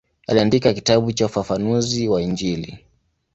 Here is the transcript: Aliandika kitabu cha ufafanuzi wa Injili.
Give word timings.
Aliandika 0.27 0.73
kitabu 0.73 1.11
cha 1.11 1.25
ufafanuzi 1.25 2.07
wa 2.07 2.21
Injili. 2.21 2.85